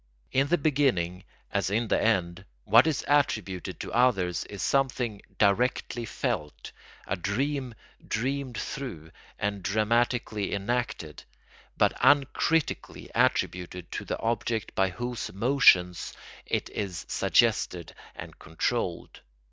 In 0.31 0.47
the 0.47 0.57
beginning, 0.57 1.25
as 1.51 1.69
in 1.69 1.87
the 1.89 2.01
end, 2.01 2.43
what 2.63 2.87
is 2.87 3.05
attributed 3.07 3.79
to 3.81 3.93
others 3.93 4.45
is 4.45 4.63
something 4.63 5.21
directly 5.37 6.05
felt, 6.05 6.71
a 7.05 7.15
dream 7.15 7.75
dreamed 8.07 8.57
through 8.57 9.11
and 9.37 9.61
dramatically 9.61 10.55
enacted, 10.55 11.23
but 11.77 11.93
uncritically 12.01 13.11
attributed 13.13 13.91
to 13.91 14.03
the 14.03 14.17
object 14.17 14.73
by 14.73 14.89
whose 14.89 15.31
motions 15.31 16.13
it 16.47 16.67
is 16.71 17.05
suggested 17.07 17.93
and 18.15 18.39
controlled. 18.39 19.21